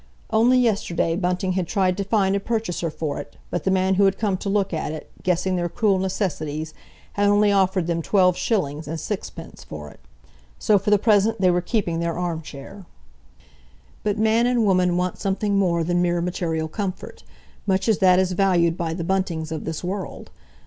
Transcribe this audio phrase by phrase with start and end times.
[0.31, 4.05] Only yesterday Bunting had tried to find a purchaser for it, but the man who
[4.05, 6.73] had come to look at it, guessing their cruel necessities,
[7.13, 9.99] had only offered them twelve shillings and sixpence for it;
[10.57, 12.87] so for the present they were keeping their arm chair.
[14.01, 17.23] But man and woman want something more than mere material comfort,
[17.67, 20.31] much as that is valued by the Buntings of this world.